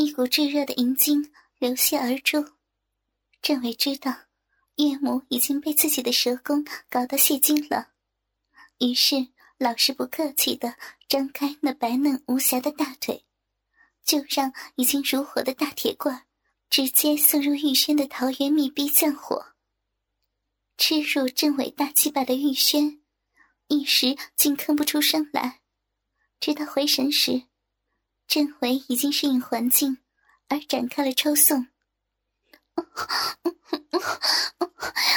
[0.00, 2.42] 一股炙热的银精流泻而出。
[3.42, 4.10] 郑伟知道
[4.76, 7.90] 岳母已经被自己的蛇功搞到泄精了，
[8.78, 9.28] 于是
[9.58, 10.74] 老实不客气的
[11.06, 13.26] 张开那白嫩无瑕的大腿，
[14.02, 16.24] 就让已经如火的大铁罐
[16.70, 19.52] 直接送入玉轩的桃园密闭降火。
[20.78, 23.02] 吃入政委大鸡巴的玉轩，
[23.68, 25.60] 一时竟吭不出声来，
[26.40, 27.49] 直到回神时。
[28.30, 29.98] 这回已经适应环境，
[30.46, 31.66] 而展开了抽送。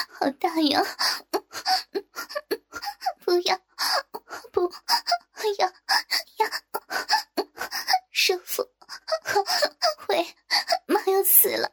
[0.10, 0.82] 好大呀！
[3.24, 3.56] 不要，
[4.52, 4.74] 不不，
[5.60, 5.72] 要
[8.12, 8.68] 舒服，
[10.08, 10.26] 会
[10.88, 11.72] 妈要死了！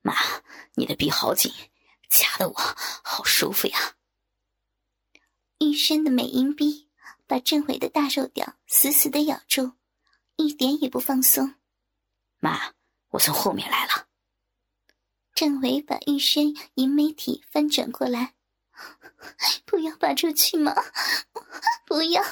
[0.00, 0.14] 妈，
[0.74, 1.52] 你的臂好紧，
[2.08, 3.96] 夹得我好舒服呀！
[5.58, 6.84] 玉轩的美银臂。
[7.26, 9.72] 把郑伟的大肉屌死死的咬住，
[10.36, 11.54] 一点也不放松。
[12.38, 12.74] 妈，
[13.08, 14.06] 我从后面来了。
[15.34, 18.34] 郑伟把玉轩银美体翻转过来，
[19.64, 20.74] 不要拔出去吗？
[21.86, 22.22] 不要！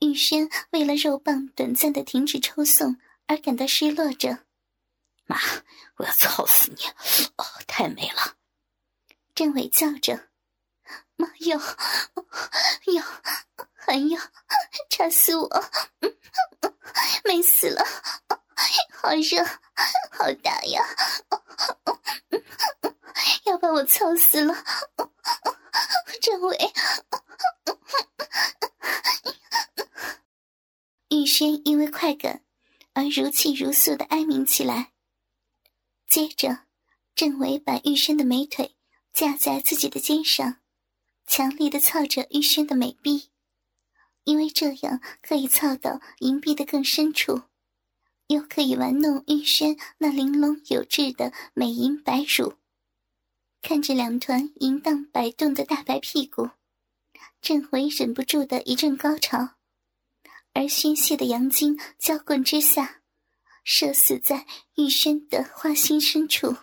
[0.00, 4.46] 玉轩为了肉棒短暂的停止抽送而感到失落着。
[5.26, 5.36] 妈，
[5.96, 6.84] 我要操死你！
[7.36, 8.36] 哦，太美了！
[9.34, 10.28] 郑伟叫着。
[11.16, 11.58] 妈要，
[12.94, 13.04] 要，
[13.74, 14.20] 还要，
[14.88, 15.64] 插死我！
[17.24, 17.84] 美死了，
[18.92, 19.44] 好热，
[20.10, 20.84] 好大呀！
[23.44, 24.54] 要把我操死了！
[26.20, 26.72] 郑伟，
[31.08, 32.44] 玉轩因为快感
[32.92, 34.92] 而如泣如诉的哀鸣起来。
[36.06, 36.66] 接着，
[37.14, 38.76] 郑伟把玉轩的美腿
[39.12, 40.58] 架在自己的肩上。
[41.26, 43.30] 强力的操着玉轩的美臂，
[44.24, 47.42] 因为这样可以操到银臂的更深处，
[48.30, 52.54] 又可以玩弄玉轩那玲珑有致的美银白乳。
[53.60, 56.50] 看着两团淫荡摆动的大白屁股，
[57.42, 59.56] 郑回忍不住的一阵高潮，
[60.52, 63.02] 而宣泄的阳精交棍之下，
[63.64, 64.46] 射死在
[64.76, 66.56] 玉轩的花心深处。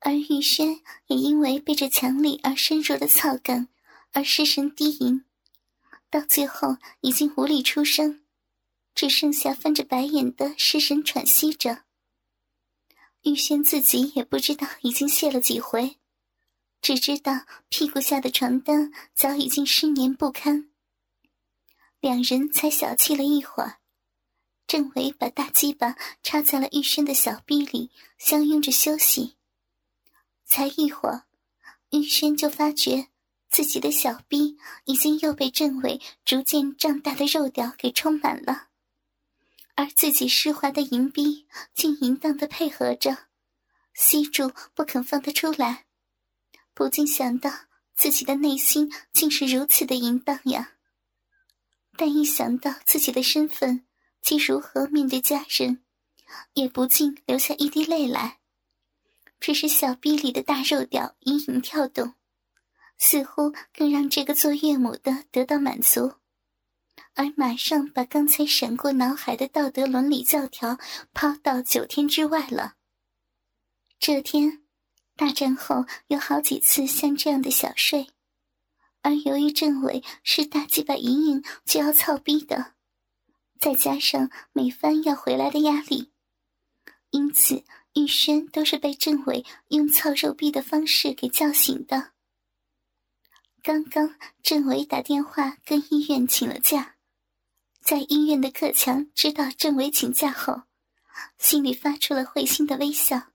[0.00, 3.68] 而玉轩也因为被这强力而深入的草感
[4.12, 5.24] 而失神低吟，
[6.10, 8.21] 到最后已经无力出声，
[8.94, 11.84] 只剩下翻着白眼的失神喘息着。
[13.22, 15.98] 玉轩自己也不知道已经泄了几回，
[16.80, 20.70] 只知道屁股下的床单早已经湿黏不堪。
[22.00, 23.78] 两人才小憩了一会儿，
[24.66, 29.36] 郑伟把大鸡巴插在了玉轩的小臂里，相拥着休息。
[30.44, 31.26] 才一会儿，
[31.90, 33.06] 玉轩就发觉
[33.48, 38.70] 自己的小臂已经又被郑伟逐渐胀大的肉屌给充满了，
[39.74, 43.16] 而自己湿滑的银币竟淫荡的配合着，
[43.94, 45.86] 吸住不肯放他出来，
[46.74, 47.50] 不禁想到
[47.94, 50.72] 自己的内心竟是如此的淫荡呀。
[51.96, 53.86] 但一想到自己的身份
[54.20, 55.82] 及如何面对家人，
[56.54, 58.38] 也不禁流下一滴泪来。
[59.40, 62.14] 只是小臂里的大肉屌隐隐跳动，
[62.96, 66.14] 似乎更让这个做岳母的得到满足，
[67.14, 70.78] 而马上把刚才闪过脑海的道德伦理教条
[71.12, 72.74] 抛到九天之外了。
[73.98, 74.62] 这天
[75.16, 78.08] 大战后有好几次像这样的小睡，
[79.02, 82.74] 而由于政委是大鸡巴隐隐就要操逼的，
[83.60, 86.12] 再加上每番要回来的压力，
[87.10, 87.64] 因此。
[87.94, 92.12] 玉轩都是被政委用操肉逼的方式给叫醒的。
[93.62, 96.91] 刚刚政委打电话跟医院请了假，
[97.82, 100.62] 在医院的克强知道郑伟请假后，
[101.36, 103.32] 心里发出了会心的微笑，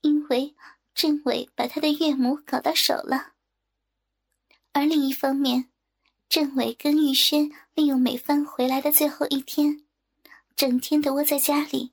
[0.00, 0.54] 因为
[0.94, 3.34] 郑伟把他的岳母搞到手了。
[4.72, 5.68] 而另一方面，
[6.30, 9.84] 郑伟跟玉轩利用美芳回来的最后一天，
[10.56, 11.92] 整天的窝在家里。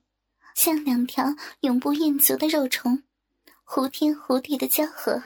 [0.54, 3.02] 像两条永不厌足的肉虫，
[3.64, 5.22] 胡天胡地的交合。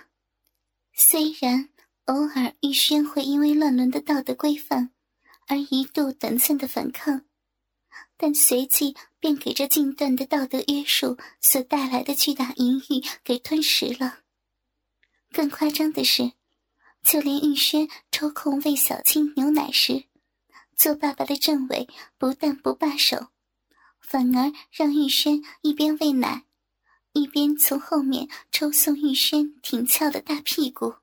[0.93, 1.71] 虽然
[2.05, 4.91] 偶尔玉轩会因为乱伦的道德规范
[5.47, 7.23] 而一度短暂的反抗，
[8.17, 14.21] 但随即便给这禁断的道德约束所带来的巨大淫欲给吞噬了。
[15.33, 16.33] 更夸张的是，
[17.03, 20.05] 就连玉轩抽空喂小青牛奶时，
[20.77, 21.89] 做爸爸的政委
[22.19, 23.29] 不但不罢手。
[24.01, 26.45] 反而让玉轩一边喂奶，
[27.13, 30.95] 一边从后面抽送玉轩挺翘的大屁股，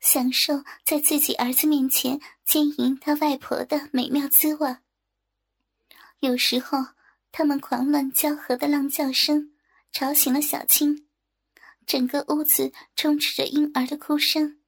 [0.00, 4.76] 享受在自己儿子面前奸淫他外婆的美妙滋味。
[6.20, 6.78] 有时候，
[7.30, 9.52] 他们狂乱交合的浪叫声
[9.92, 11.06] 吵醒了小青，
[11.86, 14.58] 整个屋子充斥着婴儿的哭声，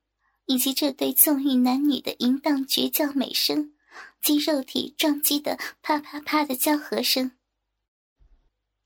[0.47, 3.75] 以及这对纵欲男女的淫荡绝叫美声
[4.23, 7.33] 及肉体撞击的啪啪啪的交合声。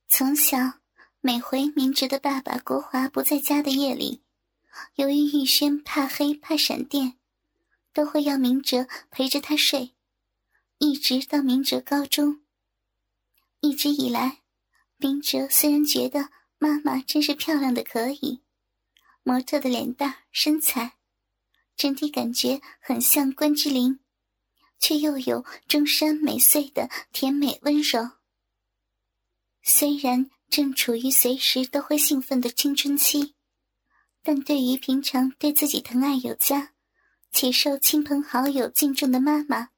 [0.09, 0.59] 从小，
[1.21, 4.24] 每回明哲的爸爸国华不在家的夜里。
[4.95, 7.19] 由于玉轩怕黑怕闪电，
[7.93, 9.95] 都会要明哲陪着他睡，
[10.79, 12.43] 一直到明哲高中。
[13.61, 14.43] 一直以来，
[14.97, 18.41] 明哲虽然觉得妈妈真是漂亮的可以，
[19.23, 20.97] 模特的脸蛋身材，
[21.77, 24.01] 整体感觉很像关之琳，
[24.79, 28.11] 却又有中山美穗的甜美温柔。
[29.63, 33.35] 虽然正处于随时都会兴奋的青春期。
[34.27, 36.73] 但对于平常对自己疼爱有加，
[37.31, 39.69] 且受亲朋好友敬重的妈妈，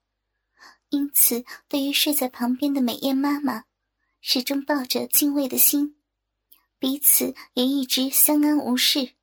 [0.91, 3.65] 因此对于睡在旁边的美艳妈妈，
[4.21, 5.97] 始终抱着敬畏的心，
[6.79, 9.15] 彼此也一直相安无事。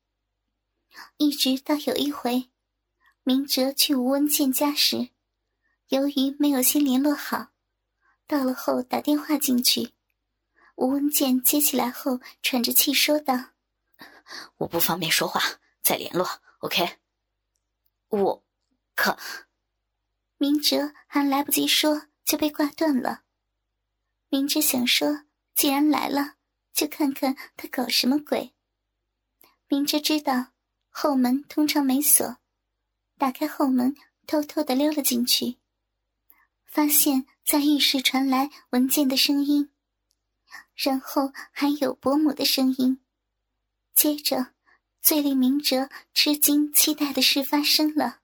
[1.16, 2.50] 一直到有一回，
[3.22, 5.08] 明哲去吴文健家时，
[5.88, 7.48] 由于没有先联络好，
[8.26, 9.94] 到了后打电话进去，
[10.76, 13.53] 吴文健接起来后喘着气说道。
[14.56, 15.40] 我不方便说话，
[15.82, 16.26] 再联络
[16.58, 16.98] ，OK。
[18.08, 18.44] 我，
[18.94, 19.18] 可，
[20.38, 23.22] 明哲还来不及说就被挂断了。
[24.28, 25.24] 明哲想说，
[25.54, 26.36] 既然来了，
[26.72, 28.54] 就看看他搞什么鬼。
[29.68, 30.52] 明哲知道
[30.88, 32.38] 后门通常没锁，
[33.18, 35.58] 打开后门，偷偷的溜了进去，
[36.64, 39.70] 发现在浴室传来文件的声音，
[40.74, 43.03] 然后还有伯母的声音。
[43.94, 44.48] 接着，
[45.00, 48.20] 最令明哲吃惊、期待的事发生了。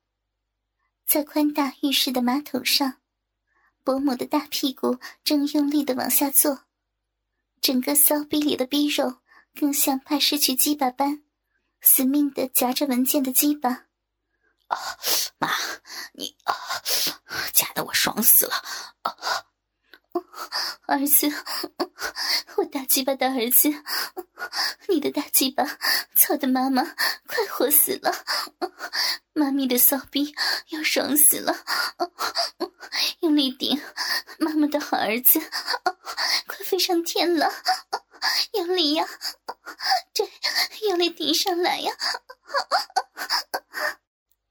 [1.06, 3.00] 在宽大浴室的马桶上，
[3.82, 6.64] 伯母的大屁股正用力的往下坐，
[7.60, 9.20] 整个骚逼里的逼肉
[9.54, 11.22] 更像怕失去鸡巴般，
[11.80, 13.86] 死命的夹着文件的鸡巴。
[14.66, 14.76] 啊，
[15.38, 15.48] 妈，
[16.12, 16.54] 你啊，
[17.52, 18.54] 夹得我爽死了！
[19.02, 19.49] 啊。
[20.86, 21.26] 儿子，
[22.56, 23.68] 我大鸡巴的儿子，
[24.88, 25.64] 你的大鸡巴
[26.16, 26.82] 操的妈妈
[27.26, 28.12] 快活死了，
[29.32, 30.34] 妈咪的骚逼
[30.70, 31.54] 要爽死了，
[33.20, 33.80] 用力顶，
[34.38, 35.40] 妈妈的好儿子，
[36.46, 37.52] 快飞上天了，
[38.54, 39.06] 用力呀，
[40.12, 40.28] 对，
[40.88, 41.92] 用力顶上来呀！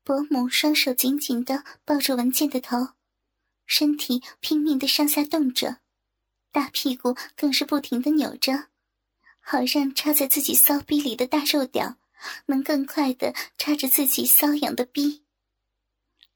[0.04, 2.99] 伯母双手紧紧的抱住文健的头。
[3.70, 5.78] 身体拼命的上下动着，
[6.52, 8.70] 大屁股更是不停的扭着，
[9.40, 11.98] 好让插在自己骚逼里的大肉屌
[12.48, 15.24] 能更快的插着自己瘙痒的逼。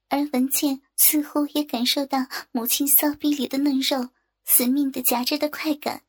[0.10, 4.10] 而文倩似乎也感受到母亲骚逼里的嫩肉
[4.46, 6.04] 死命的夹着的快感，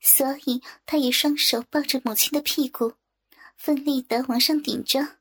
[0.00, 2.94] 所以她也双手抱着母亲的屁股，
[3.56, 5.17] 奋力的往上顶着。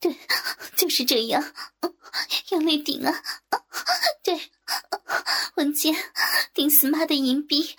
[0.00, 0.16] 对，
[0.76, 1.42] 就是这样，
[2.50, 3.22] 用力顶啊！
[4.22, 4.50] 对，
[5.56, 5.94] 文健，
[6.54, 7.76] 顶死妈的银币，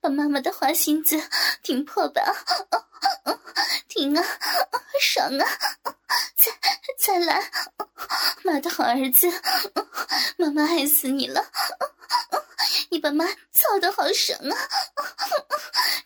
[0.00, 1.20] 把妈妈的花心子
[1.62, 2.22] 顶破吧！
[3.88, 4.24] 顶啊，
[5.00, 5.46] 爽啊！
[6.36, 6.52] 再
[6.98, 7.50] 再来，
[8.44, 9.26] 妈的好儿子，
[10.36, 11.44] 妈妈爱死你了！
[12.90, 14.54] 你把妈操的好爽啊，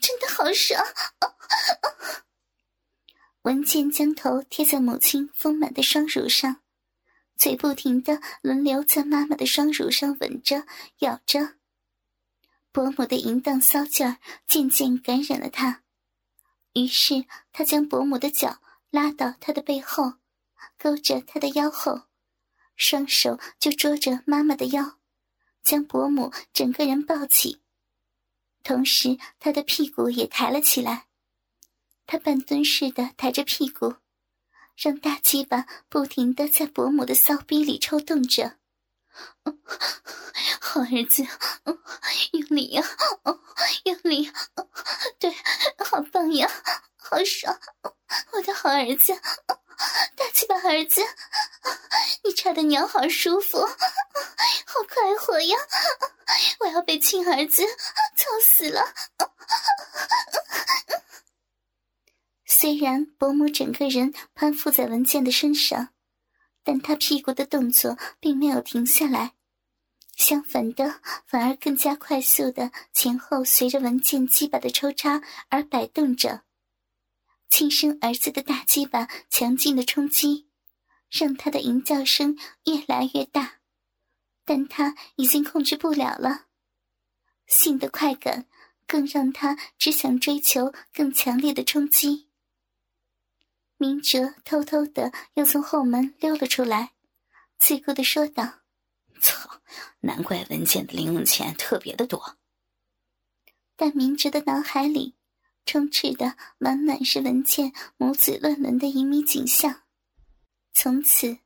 [0.00, 0.84] 真的好爽！
[3.42, 6.60] 文健将头贴在母亲丰满的双乳上，
[7.36, 10.66] 嘴不停的轮流在妈妈的双乳上吻着、
[10.98, 11.54] 咬着。
[12.70, 15.82] 伯母的淫荡骚劲儿渐渐感染了他，
[16.74, 20.14] 于是他将伯母的脚拉到他的背后，
[20.78, 22.02] 勾着他的腰后，
[22.76, 24.98] 双手就捉着妈妈的腰，
[25.62, 27.62] 将伯母整个人抱起，
[28.62, 31.06] 同时他的屁股也抬了起来。
[32.10, 33.94] 他半蹲似的抬着屁股，
[34.76, 38.56] 让大鸡巴不停的在伯母的骚逼里抽动着。
[40.60, 41.24] 好儿子，
[42.32, 42.82] 用力呀，
[43.84, 44.28] 用力！
[45.20, 45.32] 对，
[45.78, 46.50] 好棒呀，
[46.96, 47.56] 好爽！
[48.32, 49.14] 我的好儿子，
[50.16, 51.00] 大鸡巴儿子，
[52.24, 55.56] 你插的鸟好舒服，好快活呀！
[56.58, 57.62] 我要被亲儿子
[58.16, 58.92] 操死了！
[62.52, 65.90] 虽然伯母整个人攀附在文健的身上，
[66.64, 69.34] 但他屁股的动作并没有停下来，
[70.16, 76.42] 相反的，反而更加快速的前后随着文健鸡巴的抽插而摆动着。
[77.48, 80.48] 亲生儿子的大鸡巴强劲的冲击，
[81.08, 83.60] 让他的淫叫声越来越大，
[84.44, 86.46] 但他已经控制不了了。
[87.46, 88.46] 性的快感
[88.88, 92.26] 更让他只想追求更强烈的冲击。
[93.80, 96.92] 明哲偷偷的又从后门溜了出来，
[97.58, 98.60] 自顾的说道
[99.22, 99.62] ：“操，
[100.00, 102.36] 难怪文健的零用钱特别的多。”
[103.76, 105.14] 但明哲的脑海里
[105.64, 109.84] 充斥的满满是文倩母子乱伦的淫靡景象。
[110.74, 111.38] 从此，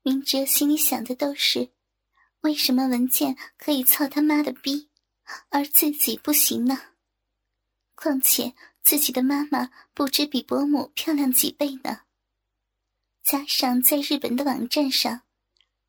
[0.00, 1.72] 明哲心里想的都是：
[2.40, 4.88] 为什么文健可以操他妈的逼，
[5.50, 6.80] 而自己不行呢？
[7.94, 8.54] 况且。
[8.82, 12.00] 自己的妈妈不知比伯母漂亮几倍呢。
[13.22, 15.22] 加上在日本的网站上，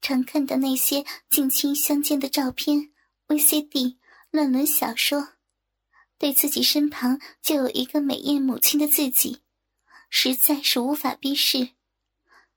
[0.02, 2.92] 常看到那些近亲相见的照片、
[3.28, 3.98] VCD、
[4.30, 5.30] 乱伦小说，
[6.20, 9.42] 对自己身旁就有一个美艳母亲的自己，
[10.10, 11.70] 实在是无法逼视。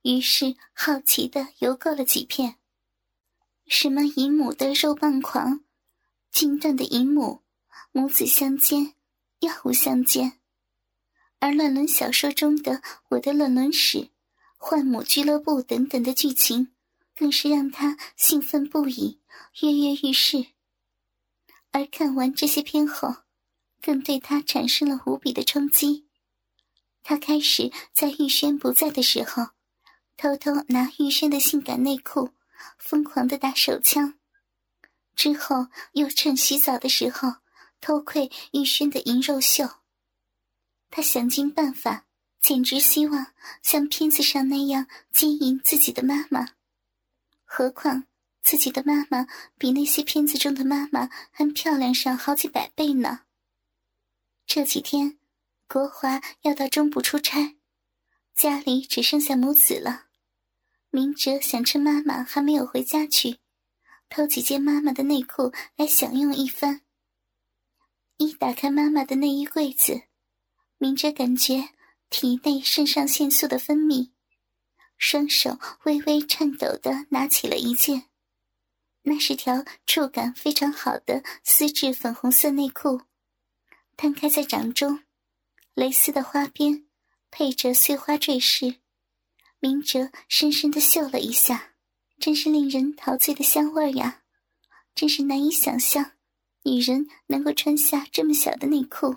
[0.03, 2.57] 于是好奇的游购了几片，
[3.65, 5.65] 什么姨母的肉棒狂、
[6.31, 7.41] 金断的姨母、
[7.91, 8.93] 母子相间。
[9.39, 10.39] 要无相见，
[11.39, 12.71] 而乱伦小说中的
[13.09, 13.97] 《我的乱伦史》
[14.57, 16.73] 《幻母俱乐部》等等的剧情，
[17.15, 19.21] 更是让他兴奋不已，
[19.61, 20.47] 跃跃欲试。
[21.71, 23.17] 而看完这些片后，
[23.79, 26.07] 更对他产生了无比的冲击。
[27.03, 29.49] 他开始在玉轩不在的时候，
[30.17, 32.31] 偷偷拿玉轩的性感内裤，
[32.79, 34.15] 疯狂的打手枪，
[35.15, 37.35] 之后又趁洗澡的时候。
[37.79, 39.67] 偷窥玉轩的银肉秀，
[40.89, 42.05] 他想尽办法，
[42.41, 46.47] 简直希望像片子上那样经营自己的妈妈。
[47.45, 48.05] 何况
[48.41, 53.21] 自己的妈妈比那些片子中的妈妈还漂亮上好几百倍呢。
[54.45, 55.17] 这几天，
[55.67, 57.57] 国华要到中部出差，
[58.33, 60.05] 家里只剩下母子了。
[60.89, 63.39] 明哲想趁妈妈还没有回家去，
[64.09, 66.81] 偷几件妈妈的内裤来享用一番。
[68.17, 70.01] 一打开妈妈的内衣柜子，
[70.79, 71.69] 明哲感觉
[72.09, 74.09] 体内肾上腺素的分泌，
[74.97, 78.09] 双手微微颤抖的拿起了一件，
[79.03, 83.01] 那是条触感非常好的丝质粉红色内裤，
[83.95, 85.03] 摊开在掌中，
[85.75, 86.87] 蕾丝的花边
[87.29, 88.77] 配着碎花坠饰，
[89.59, 91.75] 明哲深深的嗅了一下，
[92.19, 94.23] 真是令人陶醉的香味呀，
[94.95, 96.16] 真是难以想象。
[96.67, 99.15] 女人能够穿下这么小的内裤。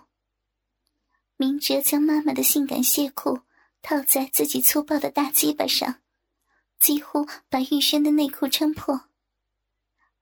[1.36, 3.40] 明哲将妈妈的性感亵裤
[3.82, 6.00] 套在自己粗暴的大鸡巴上，
[6.78, 9.08] 几乎把玉轩的内裤撑破。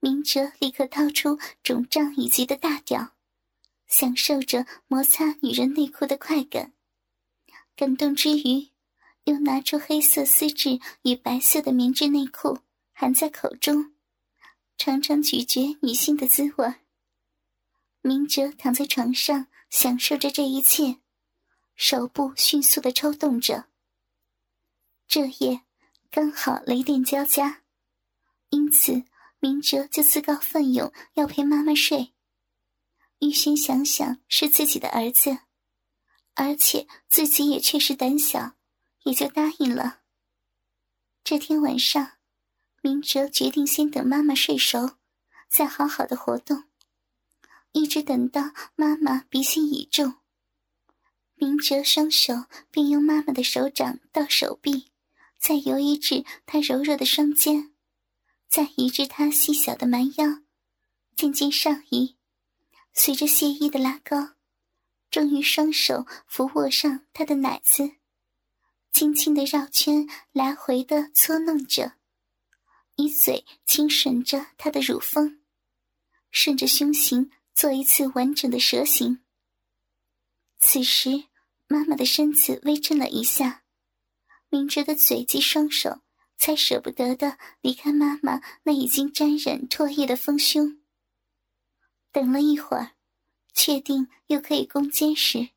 [0.00, 3.14] 明哲立刻掏出肿胀以及的大屌，
[3.86, 6.72] 享受着摩擦女人内裤的快感。
[7.76, 8.70] 感动之余，
[9.24, 12.60] 又拿出黑色丝质与白色的棉质内裤
[12.92, 13.92] 含在口中，
[14.78, 16.72] 常常咀嚼女性的滋味。
[18.00, 21.00] 明哲躺在床上，享受着这一切，
[21.74, 23.66] 手部迅速的抽动着。
[25.06, 25.62] 这夜
[26.10, 27.62] 刚好雷电交加，
[28.50, 29.04] 因此
[29.40, 32.14] 明哲就自告奋勇要陪妈妈睡。
[33.18, 35.38] 玉轩想想是自己的儿子，
[36.34, 38.52] 而且自己也确实胆小，
[39.02, 40.02] 也就答应了。
[41.24, 42.12] 这天晚上，
[42.80, 44.98] 明哲决定先等妈妈睡熟，
[45.48, 46.67] 再好好的活动。
[47.72, 50.14] 一直等到妈妈鼻息已重，
[51.34, 54.90] 明哲双手便用妈妈的手掌到手臂，
[55.38, 57.74] 再游移至她柔弱的双肩，
[58.48, 60.42] 再移至她细小的蛮腰，
[61.14, 62.16] 渐渐上移，
[62.94, 64.34] 随着谢衣的拉高，
[65.10, 67.92] 终于双手扶握上她的奶子，
[68.92, 71.92] 轻轻的绕圈来回的搓弄着，
[72.96, 75.40] 以嘴轻吮着她的乳峰，
[76.30, 77.30] 顺着胸型。
[77.58, 79.18] 做一次完整的蛇形。
[80.60, 81.24] 此时，
[81.66, 83.64] 妈妈的身子微震了一下，
[84.48, 86.02] 明哲的嘴及双手
[86.36, 90.80] 才舍不得的离开妈妈那已经沾染唾液的丰胸。
[92.12, 92.92] 等了一会儿，
[93.52, 95.48] 确定又可以攻坚时，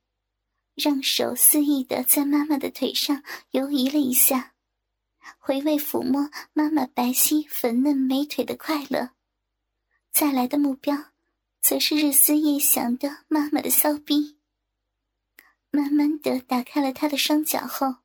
[0.74, 4.56] 让手肆意的在妈妈的腿上游移了一下，
[5.38, 9.12] 回味抚摸妈妈白皙粉嫩美腿的快乐。
[10.12, 11.11] 再来的目标。
[11.62, 14.38] 则是日思夜想的妈妈的骚逼。
[15.70, 17.98] 慢慢的打开了他的双脚后，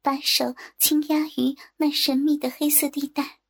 [0.00, 3.40] 把手轻压于那神秘的黑色地带，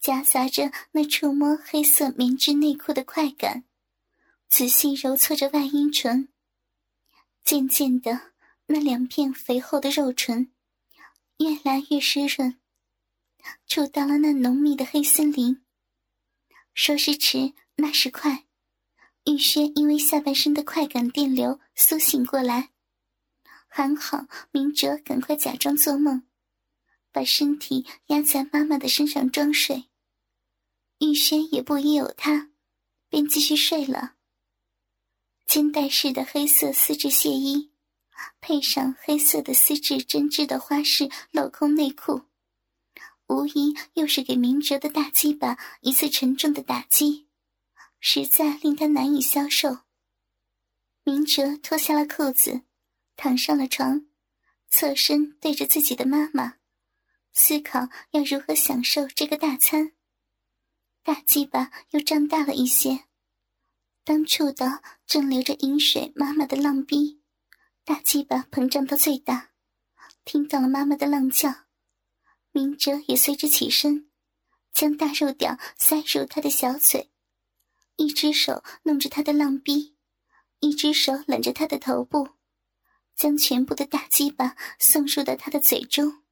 [0.00, 3.64] 夹杂着那触摸黑色棉质内裤的快感，
[4.48, 6.30] 仔细揉搓着外阴唇。
[7.44, 8.32] 渐渐的，
[8.66, 10.52] 那两片肥厚的肉唇
[11.38, 12.58] 越来越湿润，
[13.66, 15.64] 触到了那浓密的黑森林。
[16.74, 18.46] 说时迟，那时快，
[19.24, 22.70] 玉轩因为下半身的快感电流苏醒过来，
[23.66, 26.22] 还好明哲赶快假装做梦，
[27.10, 29.88] 把身体压在妈妈的身上装睡。
[30.98, 32.50] 玉轩也不疑有他，
[33.08, 34.14] 便继续睡了。
[35.46, 37.72] 肩带式的黑色丝质亵衣，
[38.40, 42.22] 配上黑色的丝质针织的花式镂空内裤，
[43.26, 47.26] 无疑又是给明哲的大鸡巴一次沉重的打击，
[48.04, 49.78] 实在令他难以消受。
[51.04, 52.62] 明哲脱下了裤子，
[53.16, 54.06] 躺上了床，
[54.68, 56.58] 侧身对着自己的妈妈，
[57.32, 59.92] 思考要如何享受这个大餐。
[61.04, 63.04] 大鸡巴又胀大了一些，
[64.02, 67.22] 当触到正流着饮水妈妈的浪逼，
[67.84, 69.52] 大鸡巴膨胀到最大，
[70.24, 71.66] 听到了妈妈的浪叫，
[72.50, 74.10] 明哲也随之起身，
[74.72, 77.11] 将大肉屌塞入他的小嘴，
[77.96, 79.96] 一只手弄着他的浪逼，
[80.60, 82.28] 一只手揽着他的头部，
[83.14, 86.22] 将全部的大鸡巴送入到他的嘴中，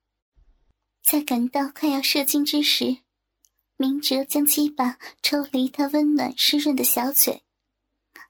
[1.02, 2.98] 在感到快要射精之时。
[3.76, 7.44] 明哲将鸡巴抽离他温暖湿润的小嘴，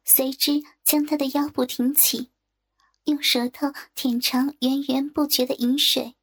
[0.05, 2.31] 随之将他的腰部挺起，
[3.07, 6.15] 用舌头舔尝源源不绝的饮水，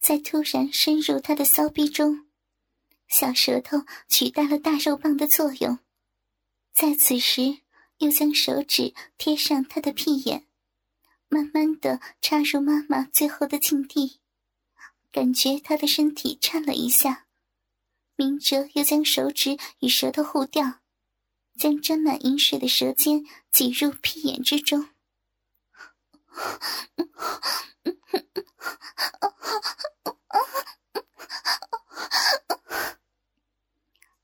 [0.00, 2.26] 再突然深入他的骚逼中，
[3.06, 5.78] 小舌头取代了大肉棒的作用，
[6.72, 7.60] 在此时
[7.98, 10.46] 又将手指贴上他的屁眼，
[11.28, 14.20] 慢慢的插入妈妈最后的禁地，
[15.12, 17.26] 感觉他的身体颤了一下。
[18.16, 20.80] 明哲又将手指与舌头互调，
[21.58, 24.88] 将沾满饮水的舌尖挤入屁眼之中。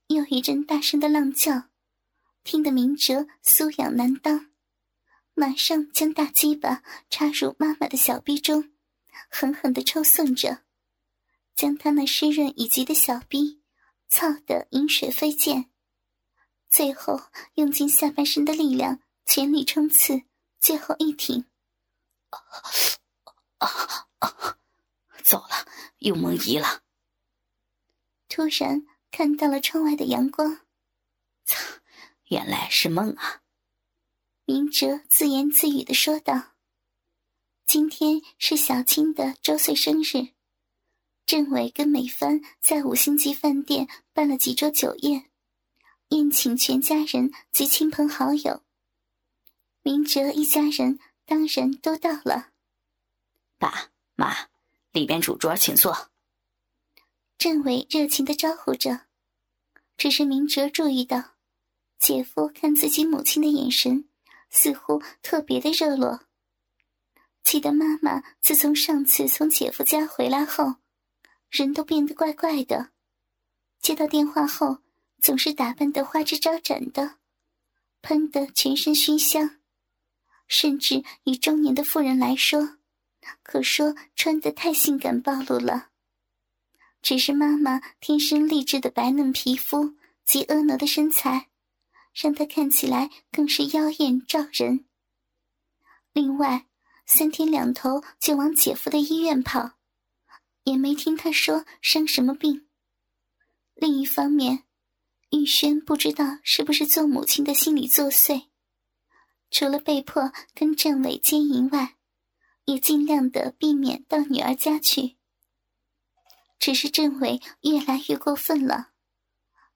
[0.07, 1.69] 又一阵大声的浪叫，
[2.43, 4.51] 听得明哲酥痒难当，
[5.33, 8.71] 马上将大鸡巴插入妈妈的小臂中，
[9.29, 10.63] 狠狠的抽送着，
[11.55, 13.59] 将她那湿润已极的小臂。
[14.11, 15.69] 操得饮水飞溅，
[16.67, 17.21] 最后
[17.53, 20.23] 用尽下半身的力量全力冲刺，
[20.57, 21.45] 最后一挺。
[25.23, 25.67] 走了，
[25.99, 26.81] 又梦遗了。
[28.27, 30.61] 突然看到了窗外的阳光，
[31.45, 31.55] 操，
[32.29, 33.41] 原来是梦啊！
[34.45, 36.53] 明哲自言自语的说道
[37.65, 40.33] ：“今天是小青的周岁生日。”
[41.25, 45.31] 政委跟美帆在五星级饭店办了几桌酒宴，
[46.09, 48.63] 宴请全家人及亲朋好友。
[49.81, 52.51] 明哲一家人当然都到了。
[53.57, 54.49] 爸妈，
[54.91, 56.11] 里边主桌，请坐。
[57.39, 59.07] 政委热情的招呼着，
[59.97, 61.35] 只是明哲注意到，
[61.99, 64.09] 姐夫看自己母亲的眼神
[64.49, 66.21] 似乎特别的热络。
[67.43, 70.75] 记得妈妈自从上次从姐夫家回来后。
[71.51, 72.91] 人都变得怪怪的，
[73.81, 74.77] 接到电话后
[75.19, 77.15] 总是打扮得花枝招展的，
[78.03, 79.57] 喷得全身熏香，
[80.47, 82.77] 甚至以中年的妇人来说，
[83.41, 85.89] 可说穿得太性感暴露了。
[87.01, 91.48] 只是妈妈天生丽质的白嫩皮肤及婀娜的身材，
[92.13, 94.85] 让她看起来更是妖艳照人。
[96.13, 96.67] 另外，
[97.05, 99.73] 三天两头就往姐夫的医院跑。
[100.65, 102.67] 也没听他说生什么病。
[103.73, 104.65] 另一方面，
[105.31, 108.49] 玉轩不知道是不是做母亲的心理作祟，
[109.49, 111.95] 除了被迫跟政委奸淫外，
[112.65, 115.17] 也尽量的避免到女儿家去。
[116.59, 118.89] 只是政委越来越过分了，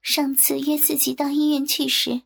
[0.04, 2.24] 上次约自己到医院去时，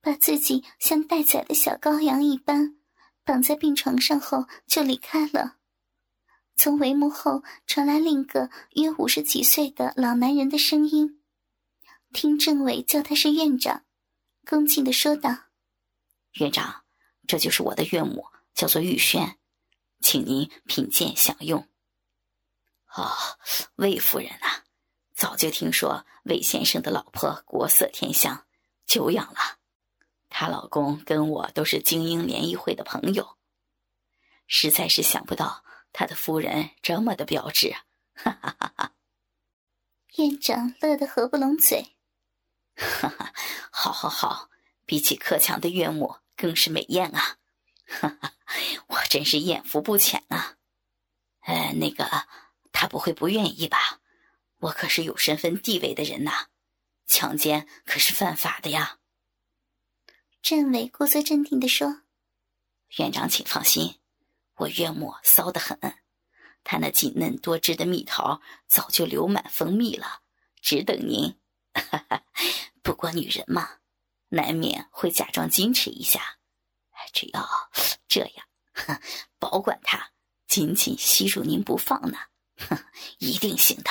[0.00, 2.76] 把自己像待宰的小羔羊一般
[3.24, 5.56] 绑在病床上后就离开了。
[6.56, 11.22] 从帷幕后传来另一个约五十几岁的老男人的声音，
[12.12, 13.84] 听政委叫他是院长，
[14.44, 15.44] 恭敬的说道
[16.40, 16.82] ：“院长，
[17.28, 19.38] 这就是我的岳母，叫做玉轩，
[20.00, 21.68] 请您品鉴享用。”
[22.96, 23.12] 哦，
[23.76, 24.64] 魏夫人呐，
[25.16, 28.44] 早就听说魏先生的老婆国色天香，
[28.84, 29.56] 久仰了。
[30.28, 33.38] 她老公跟我都是精英联谊会的朋友，
[34.46, 35.64] 实在是想不到。
[35.90, 37.74] 他的夫人这么的标致，
[38.12, 38.92] 哈哈哈哈！
[40.16, 41.96] 院长乐得合不拢嘴，
[42.74, 43.32] 哈哈，
[43.70, 44.50] 好，好，好，
[44.84, 47.38] 比起克强的岳母更是美艳啊！
[47.86, 48.34] 哈哈，
[48.88, 50.58] 我真是艳福不浅啊！
[51.46, 52.06] 呃，那个，
[52.70, 54.02] 他不会不愿意吧？
[54.58, 56.46] 我可是有身份地位的人呐，
[57.06, 58.98] 强奸可是犯法的呀。
[60.40, 62.02] 政委故作镇定的说
[62.98, 64.00] ：“院长，请放心，
[64.54, 65.78] 我岳母骚得很，
[66.64, 70.22] 她那紧嫩多汁的蜜桃早就流满蜂蜜了，
[70.62, 71.38] 只等您。
[72.82, 73.80] 不过女人嘛，
[74.28, 76.38] 难免会假装矜持一下，
[77.12, 77.46] 只要
[78.08, 78.48] 这样，
[79.38, 80.12] 保管她
[80.46, 82.18] 紧紧吸住您不放呢，
[83.18, 83.90] 一定行的。”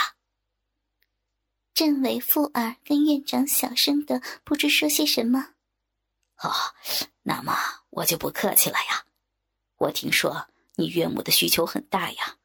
[1.75, 5.55] 政委附耳跟院长小声的不知说些什么。
[6.37, 6.49] 哦，
[7.23, 7.53] 那么
[7.89, 9.05] 我就不客气了呀。
[9.75, 12.37] 我听说你岳母的需求很大呀，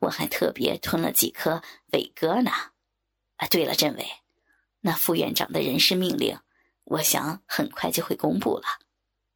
[0.00, 1.62] 我还特别吞了几颗
[1.92, 2.50] 伟哥呢。
[3.36, 4.06] 啊，对了，政委，
[4.80, 6.38] 那副院长的人事命令，
[6.84, 8.66] 我想很快就会公布了，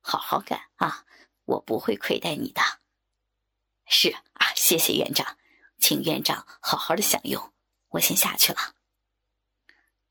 [0.03, 1.07] 好好干啊，
[1.47, 2.61] 我不会亏待你的。
[3.87, 5.39] 是啊，谢谢院长，
[5.79, 7.55] 请院长好好的享用，
[7.89, 8.75] 我先下去了。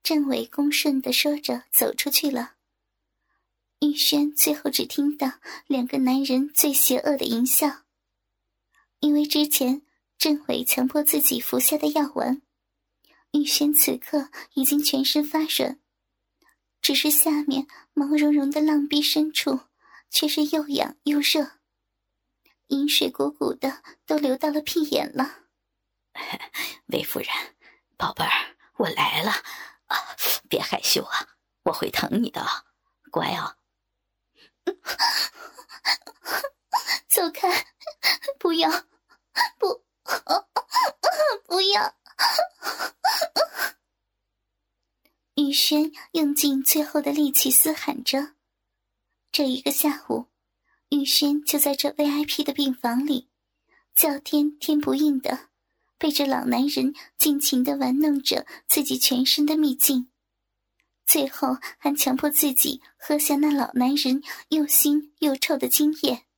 [0.02, 2.56] 政委恭顺的说着，走出去了。
[3.82, 7.84] 玉轩最后只听到两个男人最邪恶的淫笑。
[9.00, 9.82] 因为之前
[10.18, 12.42] 政委强迫自己服下的药丸，
[13.32, 15.80] 玉轩此刻已经全身发软，
[16.82, 19.62] 只是下面毛茸茸的浪壁深处
[20.10, 21.60] 却是又痒又热，
[22.68, 25.46] 饮水鼓鼓的都流到了屁眼了。
[26.88, 27.30] 魏夫人，
[27.96, 29.32] 宝贝儿，我来了。
[29.90, 30.16] 啊，
[30.50, 31.28] 别害羞啊，
[31.64, 32.44] 我会疼你的，
[33.12, 33.58] 乖啊！
[37.10, 37.66] 走开，
[38.40, 38.70] 不要，
[39.58, 39.84] 不，
[41.46, 41.96] 不要！
[45.36, 48.36] 雨轩用尽最后的力气嘶喊着。
[49.32, 50.28] 这一个下午，
[50.90, 53.32] 雨轩就在这 VIP 的病房里，
[53.96, 55.49] 叫天天不应的。
[56.00, 60.08] 被这老男人尽情的玩弄着自己全身的秘境，
[61.06, 66.29] 最后还强迫自己喝下那老男人又腥又臭的精液。